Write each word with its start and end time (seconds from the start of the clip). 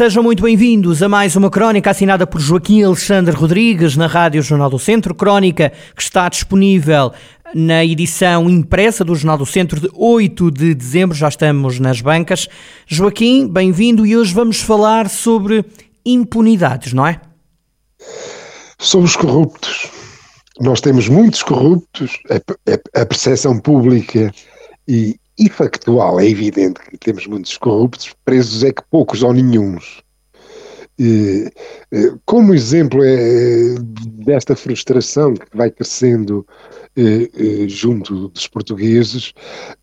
Sejam 0.00 0.22
muito 0.22 0.42
bem-vindos 0.42 1.02
a 1.02 1.10
mais 1.10 1.36
uma 1.36 1.50
crónica 1.50 1.90
assinada 1.90 2.26
por 2.26 2.40
Joaquim 2.40 2.82
Alexandre 2.82 3.36
Rodrigues 3.36 3.98
na 3.98 4.06
Rádio 4.06 4.40
Jornal 4.40 4.70
do 4.70 4.78
Centro. 4.78 5.14
Crónica 5.14 5.74
que 5.94 6.00
está 6.00 6.26
disponível 6.26 7.12
na 7.54 7.84
edição 7.84 8.48
impressa 8.48 9.04
do 9.04 9.14
Jornal 9.14 9.36
do 9.36 9.44
Centro 9.44 9.78
de 9.78 9.90
8 9.92 10.50
de 10.52 10.74
dezembro. 10.74 11.14
Já 11.14 11.28
estamos 11.28 11.78
nas 11.78 12.00
bancas. 12.00 12.48
Joaquim, 12.86 13.46
bem-vindo 13.46 14.06
e 14.06 14.16
hoje 14.16 14.32
vamos 14.32 14.62
falar 14.62 15.06
sobre 15.10 15.66
impunidades, 16.02 16.94
não 16.94 17.06
é? 17.06 17.20
Sobre 18.78 19.06
os 19.06 19.16
corruptos. 19.16 19.90
Nós 20.58 20.80
temos 20.80 21.10
muitos 21.10 21.42
corruptos, 21.42 22.18
a 22.94 23.04
percepção 23.04 23.60
pública 23.60 24.32
e, 24.88 25.19
e 25.40 25.48
factual, 25.48 26.20
é 26.20 26.28
evidente 26.28 26.78
que 26.90 26.98
temos 26.98 27.26
muitos 27.26 27.56
corruptos, 27.56 28.14
presos 28.24 28.62
é 28.62 28.70
que 28.72 28.82
poucos 28.90 29.22
ou 29.22 29.32
nenhums. 29.32 30.02
como 32.26 32.54
exemplo 32.54 33.02
é, 33.02 33.74
desta 34.26 34.54
frustração 34.54 35.32
que 35.32 35.56
vai 35.56 35.70
crescendo 35.70 36.46
junto 37.66 38.28
dos 38.28 38.46
portugueses, 38.46 39.32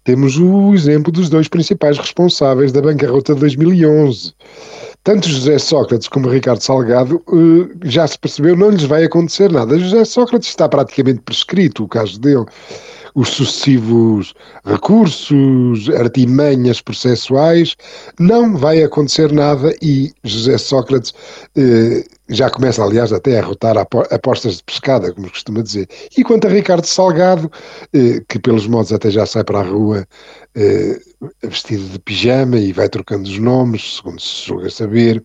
temos 0.03 0.38
o 0.38 0.75
exemplo 0.75 1.11
dos 1.11 1.27
dois 1.30 1.47
principais 1.47 1.97
responsáveis 1.97 2.71
da 2.71 2.81
bancarrota 2.81 3.33
de 3.33 3.39
2011. 3.39 4.33
Tanto 5.03 5.27
José 5.27 5.58
Sócrates 5.58 6.08
como 6.08 6.30
Ricardo 6.30 6.61
Salgado 6.61 7.23
já 7.86 8.05
se 8.05 8.19
percebeu, 8.19 8.55
não 8.55 8.69
lhes 8.69 8.83
vai 8.83 9.05
acontecer 9.05 9.52
nada. 9.52 9.80
José 9.80 10.05
Sócrates 10.05 10.49
está 10.49 10.69
praticamente 10.69 11.21
prescrito, 11.21 11.83
o 11.86 11.88
caso 11.88 12.19
dele 12.19 12.45
os 13.17 13.29
sucessivos 13.29 14.35
recursos, 14.63 15.89
artimanhas 15.89 16.79
processuais, 16.79 17.75
não 18.19 18.55
vai 18.55 18.83
acontecer 18.83 19.31
nada 19.31 19.75
e 19.81 20.13
José 20.23 20.55
Sócrates 20.59 21.15
eh, 21.55 22.05
já 22.29 22.47
começa, 22.47 22.83
aliás, 22.83 23.11
até 23.11 23.39
a 23.39 23.43
rotar 23.43 23.75
apostas 23.75 24.57
de 24.57 24.63
pescada, 24.63 25.11
como 25.11 25.31
costuma 25.31 25.63
dizer. 25.63 25.89
E 26.15 26.23
quanto 26.23 26.45
a 26.45 26.51
Ricardo 26.51 26.85
Salgado, 26.85 27.51
eh, 27.91 28.21
que 28.29 28.37
pelos 28.37 28.67
modos 28.67 28.93
até 28.93 29.09
já 29.09 29.25
sai 29.25 29.43
para 29.43 29.61
a 29.61 29.63
rua 29.63 30.07
eh, 30.53 30.99
vestido 31.41 31.85
de 31.89 31.97
pijama 31.97 32.59
e 32.59 32.71
vai 32.71 32.87
trocando 32.87 33.23
os 33.23 33.39
nomes, 33.39 33.95
segundo 33.95 34.21
se 34.21 34.45
julga 34.45 34.69
saber, 34.69 35.23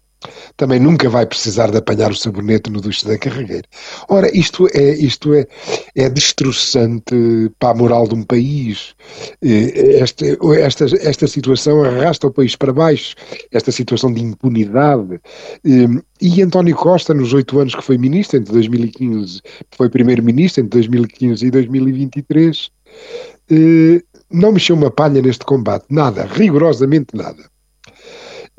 também 0.56 0.80
nunca 0.80 1.08
vai 1.08 1.26
precisar 1.26 1.70
de 1.70 1.78
apanhar 1.78 2.10
o 2.10 2.16
sabonete 2.16 2.70
no 2.70 2.80
duche 2.80 3.06
da 3.06 3.18
carregueira. 3.18 3.66
Ora, 4.08 4.30
isto 4.36 4.68
é, 4.74 4.90
isto 4.94 5.34
é, 5.34 5.46
é 5.94 6.08
destroçante 6.08 7.14
para 7.58 7.70
a 7.70 7.74
moral 7.74 8.06
de 8.06 8.14
um 8.14 8.22
país. 8.22 8.94
Eh, 9.42 9.98
esta, 10.00 10.24
esta, 10.58 10.84
esta 10.84 11.26
situação 11.26 11.82
arrasta 11.84 12.26
o 12.26 12.32
país 12.32 12.56
para 12.56 12.72
baixo, 12.72 13.14
esta 13.50 13.70
situação 13.72 14.12
de 14.12 14.22
impunidade. 14.22 15.20
Eh, 15.64 16.02
e 16.20 16.42
António 16.42 16.76
Costa, 16.76 17.12
nos 17.12 17.32
oito 17.32 17.58
anos 17.58 17.74
que 17.74 17.82
foi 17.82 17.98
ministro, 17.98 18.38
entre 18.38 18.52
2015, 18.52 19.40
foi 19.76 19.88
primeiro-ministro 19.88 20.62
entre 20.62 20.78
2015 20.80 21.46
e 21.46 21.50
2023, 21.50 22.70
eh, 23.50 24.02
não 24.30 24.52
mexeu 24.52 24.76
uma 24.76 24.90
palha 24.90 25.20
neste 25.20 25.44
combate, 25.44 25.86
nada, 25.90 26.24
rigorosamente 26.24 27.14
nada. 27.14 27.50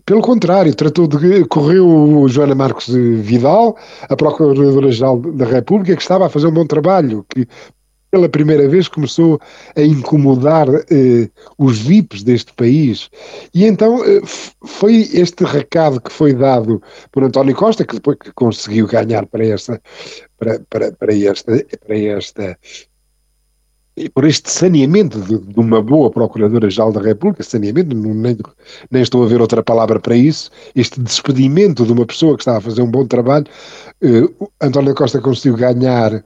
Pelo 0.06 0.22
contrário, 0.22 0.76
tratou 0.76 1.08
de. 1.08 1.46
Correu 1.46 2.26
Joana 2.28 2.54
Marcos 2.54 2.88
Vidal, 2.88 3.78
a 4.02 4.16
Procuradora-Geral 4.16 5.20
da 5.20 5.46
República, 5.46 5.96
que 5.96 6.02
estava 6.02 6.26
a 6.26 6.30
fazer 6.30 6.48
um 6.48 6.54
bom 6.54 6.66
trabalho, 6.66 7.26
que 7.30 7.48
pela 8.12 8.30
primeira 8.30 8.68
vez 8.70 8.88
começou 8.88 9.40
a 9.76 9.82
incomodar 9.82 10.68
eh, 10.70 11.28
os 11.58 11.80
VIPs 11.80 12.22
deste 12.22 12.54
país. 12.54 13.10
E 13.56 13.66
então 13.66 14.04
eh, 14.06 14.22
foi 14.64 15.10
este 15.14 15.44
recado 15.44 16.00
que 16.00 16.12
foi 16.12 16.32
dado 16.32 16.80
por 17.12 17.24
António 17.24 17.56
Costa, 17.56 17.84
que 17.84 17.96
depois 17.96 18.18
que 18.20 18.32
conseguiu 18.34 18.86
ganhar 18.86 19.26
para 19.26 19.48
esta, 19.48 19.82
para, 20.38 20.60
para, 20.70 20.92
para 20.92 21.16
esta, 21.16 21.66
para 21.88 21.98
esta 21.98 22.58
por 24.14 24.26
este 24.26 24.50
saneamento 24.50 25.20
de, 25.22 25.38
de 25.38 25.60
uma 25.60 25.82
boa 25.82 26.10
Procuradora-Geral 26.10 26.92
da 26.92 27.02
República, 27.02 27.44
saneamento, 27.44 27.96
não, 27.96 28.14
nem, 28.14 28.38
nem, 28.90 29.04
estou 29.04 29.24
a 29.24 29.28
ver 29.28 29.40
outra 29.40 29.62
palavra 29.62 30.00
para 30.00 30.16
isso, 30.16 30.50
este 30.76 31.00
despedimento 31.00 31.86
de 31.86 31.92
uma 31.92 32.06
pessoa 32.06 32.36
que 32.36 32.42
estava 32.42 32.58
a 32.58 32.62
fazer 32.62 32.82
um 32.82 32.90
bom 32.90 33.06
trabalho, 33.06 33.46
eh, 34.02 34.28
António 34.62 34.96
Costa 34.96 35.22
conseguiu 35.22 35.56
ganhar 35.56 36.24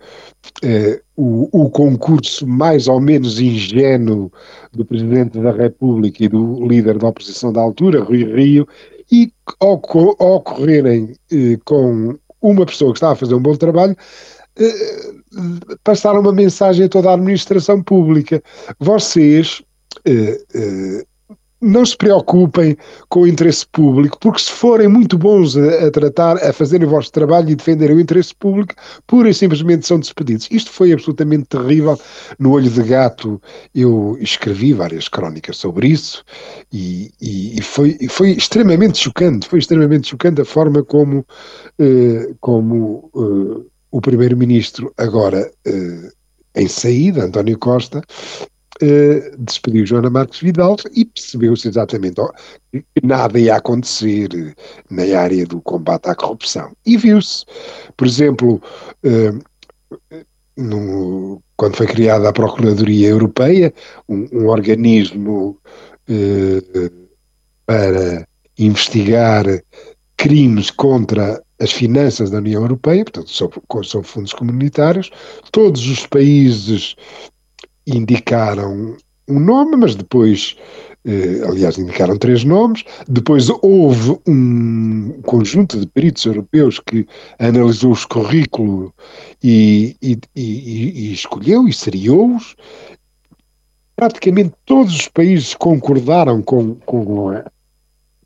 eh, 0.64 1.02
o, 1.18 1.66
o, 1.66 1.70
concurso 1.70 2.48
mais 2.48 2.88
ou 2.88 3.02
menos 3.02 3.40
ingênuo 3.40 4.32
do 4.72 4.86
Presidente 4.86 5.38
da 5.40 5.52
República 5.52 6.24
e 6.24 6.30
do 6.30 6.66
líder 6.66 6.98
da 6.98 7.10
oposição 7.10 7.52
da 7.52 7.62
altura, 7.62 8.04
Rui 8.04 8.24
Rio, 8.24 8.68
e 9.12 9.32
ao, 9.60 9.82
ao 10.20 10.36
ocorrerem 10.36 11.14
eh, 11.32 11.58
com 11.66 12.18
uma 12.42 12.66
pessoa 12.66 12.94
que 12.94 12.98
estava 12.98 13.14
a 13.14 13.18
fazer 13.18 13.36
um 13.36 13.42
bom 13.42 13.56
trabalho, 13.56 13.96
passar 15.84 16.18
uma 16.18 16.32
mensagem 16.32 16.86
a 16.86 16.90
toda 16.90 17.10
a 17.10 17.14
administração 17.14 17.82
pública. 17.82 18.42
Vocês 18.80 19.62
eh, 20.06 20.40
eh, 20.54 21.06
não 21.60 21.86
se 21.86 21.98
preocupem 21.98 22.78
com 23.10 23.22
o 23.22 23.28
interesse 23.28 23.66
público, 23.68 24.18
porque 24.20 24.42
se 24.42 24.52
forem 24.52 24.88
muito 24.88 25.18
bons 25.18 25.58
a, 25.58 25.88
a, 25.88 25.92
tratar, 25.92 26.38
a 26.38 26.54
fazerem 26.54 26.88
o 26.88 26.90
vosso 26.90 27.12
trabalho 27.12 27.50
e 27.50 27.56
defenderem 27.56 27.96
o 27.96 28.00
interesse 28.00 28.34
público, 28.36 28.76
pura 29.08 29.30
e 29.30 29.34
simplesmente 29.34 29.88
são 29.88 30.00
despedidos. 30.00 30.48
Isto 30.52 30.72
foi 30.72 30.94
absolutamente 30.94 31.46
terrível. 31.46 32.00
No 32.38 32.52
Olho 32.52 32.70
de 32.70 32.84
Gato 32.84 33.42
eu 33.74 34.18
escrevi 34.22 34.74
várias 34.74 35.08
crónicas 35.08 35.58
sobre 35.58 35.88
isso 35.88 36.24
e, 36.72 37.12
e, 37.20 37.58
e 37.58 37.62
foi, 37.62 37.98
foi 38.08 38.32
extremamente 38.32 39.00
chocante, 39.00 39.48
foi 39.48 39.60
extremamente 39.60 40.10
chocante 40.10 40.42
a 40.42 40.46
forma 40.46 40.84
como, 40.84 41.26
eh, 41.80 42.34
como 42.40 43.10
o 43.92 44.02
primeiro-ministro, 44.02 44.94
agora 44.98 45.52
eh, 45.66 46.10
em 46.56 46.68
saída, 46.68 47.26
António 47.26 47.58
Costa, 47.58 48.02
eh, 48.82 49.32
despediu 49.40 49.86
Joana 49.86 50.10
Marques 50.10 50.40
Vidal 50.40 50.78
e 50.94 51.06
percebeu-se 51.06 51.68
exatamente 51.68 52.20
ó, 52.20 52.32
que 52.72 52.84
nada 53.04 53.40
ia 53.40 53.56
acontecer 53.56 54.56
na 54.90 55.04
área 55.18 55.46
do 55.46 55.62
combate 55.62 56.10
à 56.10 56.16
corrupção. 56.16 56.72
E 56.86 56.98
viu-se, 56.98 57.46
por 57.96 58.08
exemplo, 58.08 58.62
eh, 59.04 59.34
no, 60.58 61.42
quando 61.56 61.78
foi 61.78 61.88
criada 61.88 62.30
a 62.30 62.34
Procuradoria 62.34 63.10
Europeia, 63.10 63.74
um, 64.10 64.28
um 64.34 64.48
organismo 64.48 65.60
para 67.66 68.26
investigar 68.58 69.46
crimes 70.16 70.72
contra 70.72 71.42
as 71.60 71.72
finanças 71.72 72.30
da 72.30 72.38
União 72.38 72.62
Europeia, 72.62 73.04
portanto, 73.04 73.30
são, 73.30 73.50
são 73.84 74.04
fundos 74.04 74.34
comunitários, 74.34 75.10
todos 75.52 75.88
os 75.88 76.06
países 76.06 76.96
indicaram 77.86 78.96
um 79.28 79.40
nome, 79.40 79.76
mas 79.76 79.96
depois, 79.96 80.56
eh, 81.06 81.42
aliás, 81.46 81.78
indicaram 81.78 82.18
três 82.18 82.44
nomes. 82.44 82.84
Depois 83.08 83.50
houve 83.62 84.18
um 84.28 85.22
conjunto 85.24 85.80
de 85.80 85.88
peritos 85.88 86.26
europeus 86.26 86.80
que 86.80 87.06
analisou 87.40 87.92
os 87.92 88.06
currículos 88.06 88.92
e, 89.44 89.96
e, 90.02 90.18
e, 90.36 91.10
e 91.10 91.14
escolheu 91.14 91.68
e 91.68 91.74
seriou-os. 91.74 92.56
Praticamente 93.96 94.54
todos 94.66 94.94
os 94.96 95.08
países 95.08 95.56
concordaram 95.56 96.42
com, 96.42 96.76
com 96.76 97.30
a, 97.30 97.44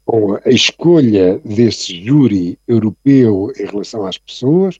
com 0.06 0.38
a 0.46 0.50
escolha 0.50 1.40
desse 1.46 2.04
júri 2.04 2.58
europeu 2.68 3.52
em 3.58 3.66
relação 3.66 4.06
às 4.06 4.18
pessoas. 4.18 4.78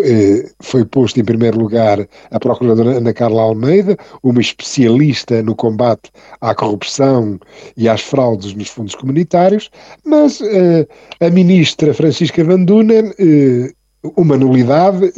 Eh, 0.00 0.50
foi 0.60 0.84
posto 0.84 1.20
em 1.20 1.24
primeiro 1.24 1.58
lugar 1.58 2.06
a 2.30 2.40
Procuradora 2.40 2.96
Ana 2.96 3.12
Carla 3.12 3.42
Almeida, 3.42 3.96
uma 4.22 4.40
especialista 4.40 5.42
no 5.42 5.54
combate 5.54 6.10
à 6.40 6.54
corrupção 6.54 7.38
e 7.76 7.88
às 7.88 8.00
fraudes 8.00 8.54
nos 8.54 8.68
fundos 8.68 8.94
comunitários, 8.94 9.70
mas 10.04 10.40
eh, 10.40 10.86
a 11.20 11.30
ministra 11.30 11.92
Francisca 11.92 12.42
Van 12.42 12.64
Dunen, 12.64 13.12
eh, 13.18 13.72
uma 14.16 14.36
nulidade 14.36 15.12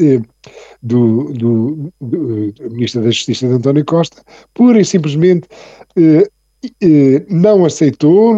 do, 0.83 1.33
do, 1.33 1.93
do, 2.03 2.55
Ministro 2.71 3.01
da 3.01 3.11
Justiça 3.11 3.49
de 3.49 3.55
António 3.55 3.85
Costa, 3.87 4.23
pura 4.53 4.79
e 4.79 4.85
simplesmente 4.85 5.49
não 7.29 7.65
aceitou, 7.65 8.35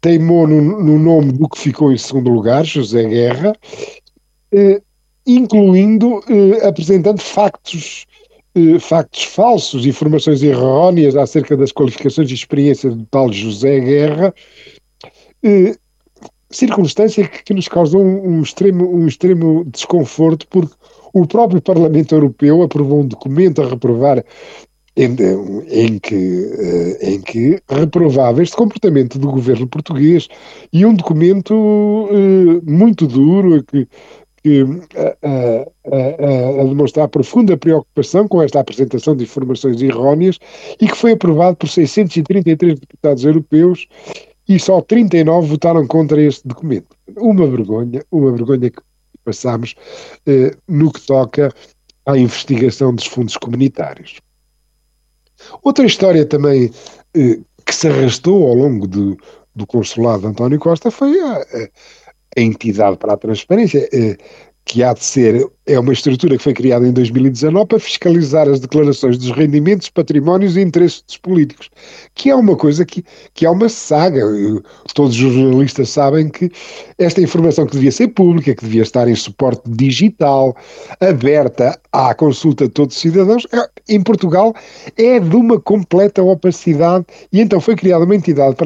teimou 0.00 0.46
no, 0.46 0.82
no, 0.82 0.98
nome 0.98 1.32
do 1.32 1.48
que 1.48 1.58
ficou 1.58 1.92
em 1.92 1.98
segundo 1.98 2.30
lugar, 2.30 2.64
José 2.64 3.04
Guerra, 3.04 3.52
incluindo 5.26 6.20
apresentando 6.62 7.20
factos 7.20 8.06
factos 8.80 9.24
falsos, 9.24 9.84
informações 9.84 10.40
erróneas 10.40 11.16
acerca 11.16 11.56
das 11.56 11.72
qualificações 11.72 12.30
e 12.30 12.34
experiências 12.34 12.94
do 12.94 13.04
tal 13.06 13.32
José 13.32 13.80
Guerra, 13.80 14.32
circunstância 16.54 17.26
que, 17.26 17.52
nos 17.52 17.68
causou 17.68 18.02
um, 18.02 18.40
extremo, 18.40 18.94
um 18.94 19.06
extremo 19.06 19.64
desconforto, 19.64 20.46
porque 20.48 20.74
o 21.12 21.26
próprio 21.26 21.60
Parlamento 21.60 22.14
Europeu 22.14 22.62
aprovou 22.62 23.00
um 23.00 23.06
documento 23.06 23.60
a 23.60 23.68
reprovar 23.68 24.24
em, 24.96 25.16
em, 25.68 25.98
que, 25.98 26.50
eh, 26.58 27.10
em 27.10 27.20
que 27.20 27.60
reprovava 27.68 28.42
este 28.42 28.56
comportamento 28.56 29.18
do 29.18 29.30
governo 29.30 29.66
português 29.66 30.28
e 30.72 30.86
um 30.86 30.94
documento 30.94 31.54
uh, 31.54 32.62
muito 32.64 33.06
duro 33.06 33.62
que, 33.64 33.88
que 34.42 34.62
a, 34.96 35.26
a, 35.26 36.60
a, 36.60 36.64
demonstrar 36.64 37.08
profunda 37.08 37.56
preocupação 37.56 38.28
com 38.28 38.40
esta 38.40 38.60
apresentação 38.60 39.16
de 39.16 39.24
informações 39.24 39.82
erróneas 39.82 40.38
e 40.80 40.86
que 40.86 40.96
foi 40.96 41.12
aprovado 41.12 41.56
por 41.56 41.68
633 41.68 42.78
deputados 42.78 43.24
europeus 43.24 43.88
e 44.48 44.58
só 44.60 44.80
39 44.80 45.48
votaram 45.48 45.86
contra 45.86 46.20
este 46.22 46.46
documento. 46.46 46.88
Uma 47.16 47.46
vergonha, 47.46 48.04
uma 48.12 48.30
vergonha 48.30 48.70
que 48.70 48.80
passámos 49.24 49.74
eh, 50.26 50.54
no 50.68 50.92
que 50.92 51.00
toca 51.00 51.52
à 52.06 52.18
investigação 52.18 52.94
dos 52.94 53.06
fundos 53.06 53.36
comunitários. 53.36 54.20
Outra 55.62 55.84
história 55.84 56.24
também 56.26 56.70
eh, 57.14 57.38
que 57.64 57.74
se 57.74 57.88
arrastou 57.88 58.46
ao 58.46 58.54
longo 58.54 58.86
do, 58.86 59.16
do 59.54 59.66
consulado 59.66 60.22
de 60.22 60.28
António 60.28 60.58
Costa 60.58 60.90
foi 60.90 61.18
a, 61.20 61.36
a, 61.36 61.68
a 62.36 62.40
entidade 62.40 62.96
para 62.96 63.14
a 63.14 63.16
transparência, 63.18 63.88
eh, 63.92 64.16
que 64.64 64.82
há 64.82 64.94
de 64.94 65.04
ser, 65.04 65.46
é 65.66 65.78
uma 65.78 65.92
estrutura 65.92 66.36
que 66.36 66.42
foi 66.42 66.54
criada 66.54 66.86
em 66.86 66.92
2019 66.92 67.66
para 67.66 67.78
fiscalizar 67.78 68.48
as 68.48 68.60
declarações 68.60 69.18
dos 69.18 69.30
rendimentos, 69.30 69.90
patrimónios 69.90 70.56
e 70.56 70.62
interesses 70.62 71.02
dos 71.06 71.18
políticos, 71.18 71.68
que 72.14 72.30
é 72.30 72.34
uma 72.34 72.56
coisa 72.56 72.84
que, 72.84 73.04
que 73.34 73.44
é 73.44 73.50
uma 73.50 73.68
saga. 73.68 74.22
Todos 74.94 75.12
os 75.12 75.32
jornalistas 75.32 75.90
sabem 75.90 76.30
que 76.30 76.50
esta 76.98 77.20
informação 77.20 77.66
que 77.66 77.72
devia 77.72 77.92
ser 77.92 78.08
pública, 78.08 78.54
que 78.54 78.64
devia 78.64 78.82
estar 78.82 79.06
em 79.06 79.14
suporte 79.14 79.62
digital, 79.66 80.56
aberta 80.98 81.78
à 81.92 82.14
consulta 82.14 82.64
de 82.64 82.70
todos 82.70 82.96
os 82.96 83.02
cidadãos, 83.02 83.46
é, 83.52 83.68
em 83.94 84.02
Portugal 84.02 84.54
é 84.96 85.20
de 85.20 85.36
uma 85.36 85.60
completa 85.60 86.22
opacidade 86.22 87.04
e 87.30 87.40
então 87.40 87.60
foi 87.60 87.76
criada 87.76 88.04
uma 88.04 88.16
entidade 88.16 88.56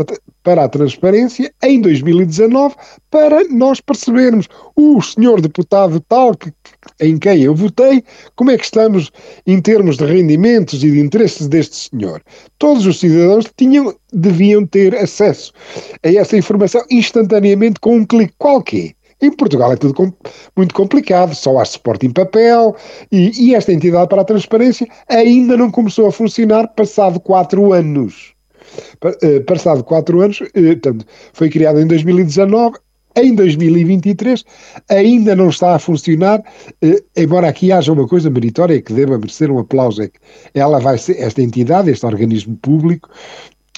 para, 0.48 0.64
a 0.64 0.68
transparência 0.68 1.52
em 1.62 1.78
2019 1.78 2.74
para 3.10 3.44
nós 3.50 3.82
percebermos 3.82 4.48
o 4.74 4.98
senhor 5.02 5.42
deputado 5.42 6.00
tal 6.08 6.34
que, 6.34 6.50
em 6.98 7.18
quem 7.18 7.42
eu 7.42 7.54
votei, 7.54 8.02
como 8.34 8.50
é 8.50 8.56
que 8.56 8.64
estamos 8.64 9.10
em 9.46 9.60
termos 9.60 9.98
de 9.98 10.06
rendimentos 10.06 10.82
e 10.82 10.90
de 10.90 11.00
interesses 11.00 11.48
deste 11.48 11.90
senhor. 11.90 12.22
Todos 12.58 12.86
os 12.86 12.98
cidadãos 12.98 13.44
tinham, 13.58 13.94
deviam 14.10 14.64
ter 14.64 14.94
acesso 14.94 15.52
a 16.02 16.10
essa 16.10 16.34
informação 16.34 16.82
instantaneamente 16.90 17.78
com 17.78 17.96
um 17.96 18.06
clique 18.06 18.32
qualquer. 18.38 18.94
Em 19.20 19.30
Portugal 19.30 19.70
é 19.70 19.76
tudo 19.76 19.92
com, 19.92 20.10
muito 20.56 20.74
complicado, 20.74 21.34
só 21.34 21.58
há 21.58 21.64
suporte 21.66 22.06
em 22.06 22.10
papel 22.10 22.74
e, 23.12 23.32
e 23.38 23.54
esta 23.54 23.70
entidade 23.70 24.08
para 24.08 24.22
a 24.22 24.24
transparência 24.24 24.88
ainda 25.10 25.58
não 25.58 25.70
começou 25.70 26.06
a 26.06 26.12
funcionar 26.12 26.68
passado 26.68 27.20
quatro 27.20 27.74
anos. 27.74 28.37
Eh, 29.22 29.40
passado 29.40 29.84
quatro 29.84 30.20
anos, 30.20 30.42
eh, 30.54 30.74
portanto, 30.74 31.06
foi 31.32 31.48
criada 31.48 31.80
em 31.80 31.86
2019, 31.86 32.76
em 33.16 33.34
2023 33.34 34.44
ainda 34.88 35.34
não 35.34 35.48
está 35.48 35.74
a 35.74 35.78
funcionar, 35.78 36.42
eh, 36.82 37.02
embora 37.16 37.48
aqui 37.48 37.72
haja 37.72 37.92
uma 37.92 38.06
coisa 38.06 38.30
meritória 38.30 38.80
que 38.80 38.92
deva 38.92 39.18
merecer 39.18 39.50
um 39.50 39.58
aplauso, 39.58 40.02
é 40.02 40.08
que 40.08 40.18
ela 40.54 40.78
vai 40.78 40.98
ser, 40.98 41.18
esta 41.18 41.42
entidade, 41.42 41.90
este 41.90 42.06
organismo 42.06 42.56
público, 42.56 43.08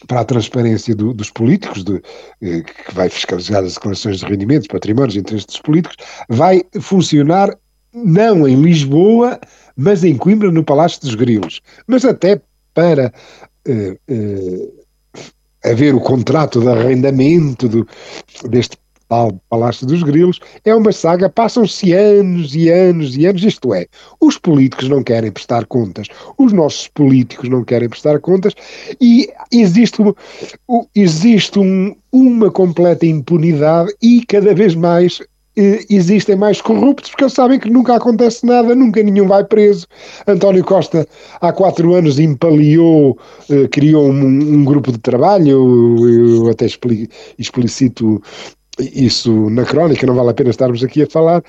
para 0.07 0.21
a 0.21 0.25
transparência 0.25 0.95
do, 0.95 1.13
dos 1.13 1.31
políticos, 1.31 1.85
que 1.85 2.95
vai 2.95 3.11
fiscalizar 3.11 3.63
as 3.63 3.75
declarações 3.75 4.21
de 4.21 4.25
rendimentos, 4.25 4.67
patrimónios 4.67 5.15
e 5.15 5.19
interesses 5.19 5.45
dos 5.45 5.61
políticos, 5.61 5.99
vai 6.27 6.63
funcionar 6.81 7.55
não 7.93 8.49
em 8.49 8.63
Lisboa, 8.63 9.39
mas 9.77 10.03
em 10.03 10.17
Coimbra, 10.17 10.51
no 10.51 10.65
Palácio 10.65 11.03
dos 11.03 11.15
Grilos. 11.15 11.61
Mas 11.87 12.07
até 12.07 12.41
para 12.73 13.13
haver 15.65 15.95
o 15.95 16.01
contrato 16.01 16.61
de 16.61 16.69
arrendamento 16.69 17.69
do, 17.69 17.87
deste 18.49 18.77
tal 19.11 19.33
Palácio 19.51 19.87
dos 19.87 20.05
Grilos, 20.05 20.39
é 20.65 20.73
uma 20.73 20.93
saga, 20.93 21.29
passam-se 21.29 21.93
anos 21.93 22.55
e 22.55 22.71
anos 22.71 23.17
e 23.17 23.27
anos, 23.27 23.43
isto 23.43 23.75
é, 23.75 23.87
os 24.21 24.39
políticos 24.39 24.89
não 24.89 25.03
querem 25.03 25.33
prestar 25.33 25.67
contas, 25.67 26.07
os 26.39 26.53
nossos 26.53 26.87
políticos 26.87 27.49
não 27.49 27.65
querem 27.65 27.89
prestar 27.89 28.21
contas 28.21 28.55
e 29.01 29.29
existe, 29.53 30.01
existe 30.95 31.59
um, 31.59 31.95
uma 32.13 32.53
completa 32.53 33.05
impunidade 33.05 33.93
e 34.01 34.25
cada 34.27 34.55
vez 34.55 34.77
mais 34.77 35.21
existem 35.57 36.37
mais 36.37 36.61
corruptos 36.61 37.11
porque 37.11 37.25
eles 37.25 37.35
sabem 37.35 37.59
que 37.59 37.69
nunca 37.69 37.95
acontece 37.95 38.47
nada, 38.47 38.75
nunca 38.75 39.03
nenhum 39.03 39.27
vai 39.27 39.45
preso. 39.45 39.87
António 40.27 40.65
Costa 40.65 41.07
há 41.41 41.53
quatro 41.53 41.95
anos 41.95 42.19
empaliou, 42.19 43.19
eh, 43.51 43.69
criou 43.69 44.07
um, 44.07 44.27
um, 44.27 44.65
grupo 44.65 44.93
de 44.93 44.99
trabalho, 44.99 45.99
eu 46.09 46.49
até 46.49 46.67
explicito 47.39 48.23
isso 48.95 49.51
na 49.51 49.65
crónica, 49.65 50.07
não 50.07 50.15
vale 50.15 50.31
a 50.31 50.35
pena 50.35 50.51
estarmos 50.51 50.83
aqui 50.83 51.03
a 51.03 51.07
falar, 51.07 51.43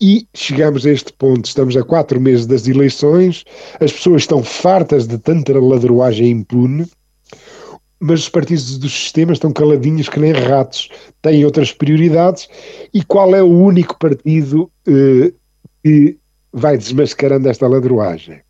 e 0.00 0.26
chegamos 0.34 0.86
a 0.86 0.90
este 0.90 1.12
ponto, 1.12 1.44
estamos 1.44 1.76
a 1.76 1.82
quatro 1.82 2.20
meses 2.20 2.46
das 2.46 2.66
eleições, 2.66 3.44
as 3.80 3.92
pessoas 3.92 4.22
estão 4.22 4.42
fartas 4.42 5.06
de 5.06 5.18
tanta 5.18 5.58
ladroagem 5.58 6.30
impune, 6.30 6.86
mas 8.04 8.22
os 8.22 8.28
partidos 8.28 8.78
dos 8.78 8.92
sistemas 8.92 9.36
estão 9.36 9.52
caladinhos 9.52 10.08
que 10.08 10.18
nem 10.18 10.32
ratos, 10.32 10.88
têm 11.22 11.44
outras 11.44 11.72
prioridades, 11.72 12.48
e 12.92 13.04
qual 13.04 13.32
é 13.32 13.40
o 13.40 13.46
único 13.46 13.96
partido 13.96 14.68
eh, 14.88 15.32
que 15.84 16.18
vai 16.52 16.76
desmascarando 16.76 17.48
esta 17.48 17.68
ladroagem? 17.68 18.40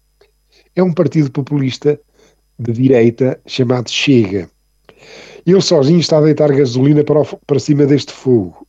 É 0.74 0.82
um 0.82 0.90
partido 0.90 1.30
populista 1.30 2.00
de 2.58 2.72
direita 2.72 3.38
chamado 3.46 3.90
Chega. 3.90 4.48
Ele 5.44 5.60
sozinho 5.60 6.00
está 6.00 6.16
a 6.16 6.22
deitar 6.22 6.50
gasolina 6.50 7.04
para, 7.04 7.20
o, 7.20 7.26
para 7.46 7.60
cima 7.60 7.84
deste 7.84 8.12
fogo. 8.12 8.66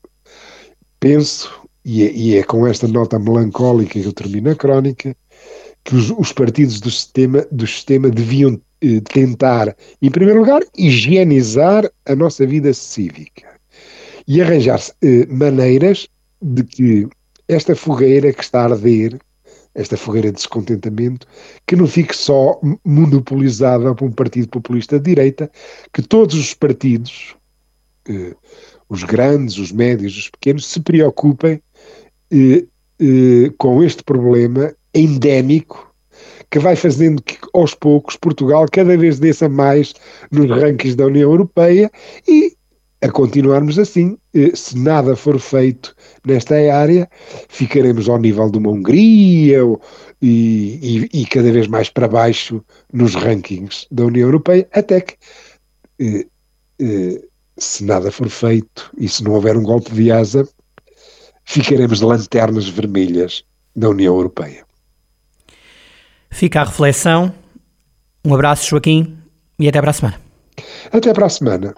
Penso, 0.99 1.49
e 1.85 2.03
é, 2.03 2.11
e 2.11 2.35
é, 2.35 2.43
com 2.43 2.67
esta 2.67 2.89
nota 2.89 3.17
melancólica 3.17 4.01
que 4.01 4.05
eu 4.05 4.11
termino 4.11 4.51
a 4.51 4.55
crónica, 4.55 5.15
que 5.83 5.95
os, 5.95 6.11
os 6.11 6.31
partidos 6.31 6.79
do 6.79 6.89
sistema, 6.89 7.45
do 7.51 7.67
sistema 7.67 8.09
deviam 8.09 8.59
eh, 8.81 9.01
tentar, 9.01 9.75
em 10.01 10.09
primeiro 10.09 10.39
lugar, 10.39 10.61
higienizar 10.77 11.89
a 12.05 12.15
nossa 12.15 12.45
vida 12.45 12.73
cívica 12.73 13.47
e 14.27 14.41
arranjar 14.41 14.79
eh, 15.01 15.25
maneiras 15.27 16.07
de 16.41 16.63
que 16.63 17.07
esta 17.47 17.75
fogueira 17.75 18.31
que 18.31 18.43
está 18.43 18.61
a 18.61 18.65
arder, 18.65 19.19
esta 19.75 19.97
fogueira 19.97 20.29
de 20.29 20.35
descontentamento, 20.35 21.27
que 21.65 21.75
não 21.75 21.87
fique 21.87 22.15
só 22.15 22.59
monopolizada 22.85 23.93
por 23.95 24.05
um 24.05 24.11
partido 24.11 24.47
populista 24.47 24.99
de 24.99 25.05
direita, 25.05 25.51
que 25.91 26.01
todos 26.01 26.35
os 26.35 26.53
partidos, 26.53 27.35
eh, 28.07 28.35
os 28.87 29.03
grandes, 29.03 29.57
os 29.57 29.71
médios, 29.71 30.17
os 30.17 30.29
pequenos, 30.29 30.67
se 30.67 30.79
preocupem 30.79 31.61
eh, 32.31 32.65
eh, 32.99 33.51
com 33.57 33.83
este 33.83 34.03
problema 34.03 34.73
endémico 34.93 35.93
que 36.53 36.59
vai 36.59 36.75
fazendo 36.75 37.19
que, 37.23 37.35
aos 37.53 37.73
poucos, 37.73 38.15
Portugal 38.15 38.67
cada 38.71 38.95
vez 38.95 39.19
desça 39.19 39.49
mais 39.49 39.93
nos 40.31 40.47
rankings 40.51 40.95
da 40.95 41.07
União 41.07 41.31
Europeia 41.31 41.91
e, 42.27 42.55
a 43.01 43.09
continuarmos 43.09 43.79
assim, 43.79 44.19
eh, 44.35 44.51
se 44.53 44.77
nada 44.77 45.15
for 45.15 45.39
feito 45.39 45.95
nesta 46.23 46.53
área, 46.71 47.09
ficaremos 47.49 48.07
ao 48.07 48.19
nível 48.19 48.51
de 48.51 48.59
uma 48.59 48.69
Hungria 48.69 49.61
e, 50.21 51.09
e, 51.11 51.21
e 51.21 51.25
cada 51.25 51.51
vez 51.51 51.65
mais 51.65 51.89
para 51.89 52.07
baixo 52.07 52.63
nos 52.93 53.15
rankings 53.15 53.87
da 53.89 54.05
União 54.05 54.27
Europeia, 54.27 54.67
até 54.73 55.01
que, 55.01 55.15
eh, 55.99 56.27
eh, 56.79 57.21
se 57.57 57.83
nada 57.83 58.11
for 58.11 58.29
feito 58.29 58.91
e 58.95 59.09
se 59.09 59.23
não 59.23 59.33
houver 59.33 59.57
um 59.57 59.63
golpe 59.63 59.91
de 59.91 60.11
asa, 60.11 60.47
ficaremos 61.45 61.99
lanternas 62.01 62.69
vermelhas 62.69 63.43
da 63.75 63.89
União 63.89 64.15
Europeia. 64.15 64.63
Fica 66.33 66.61
a 66.61 66.63
reflexão. 66.65 67.31
Um 68.25 68.33
abraço, 68.33 68.67
Joaquim, 68.67 69.17
e 69.59 69.67
até 69.67 69.79
para 69.79 69.91
a 69.91 69.93
semana. 69.93 70.19
Até 70.91 71.13
para 71.13 71.25
a 71.27 71.29
semana. 71.29 71.73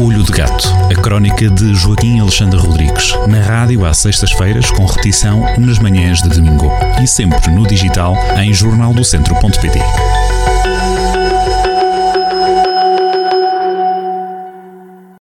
Olho 0.00 0.22
de 0.22 0.30
Gato, 0.30 0.68
a 0.90 1.02
crónica 1.02 1.50
de 1.50 1.74
Joaquim 1.74 2.20
Alexandre 2.20 2.60
Rodrigues, 2.60 3.12
na 3.26 3.40
rádio 3.40 3.84
às 3.84 3.98
sextas-feiras, 3.98 4.70
com 4.70 4.86
repetição 4.86 5.42
nas 5.58 5.80
manhãs 5.80 6.22
de 6.22 6.28
domingo 6.28 6.70
e 7.02 7.06
sempre 7.06 7.50
no 7.50 7.66
digital 7.66 8.14
em 8.36 8.52
jornaldocentro.pt. 8.54 10.17